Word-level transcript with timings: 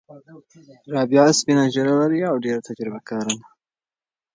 رابعه 0.93 1.31
سپینه 1.39 1.65
ږیره 1.73 1.93
لري 2.01 2.19
او 2.31 2.35
ډېره 2.45 2.61
تجربه 2.67 2.99
کاره 3.09 3.33
ده. 3.39 3.45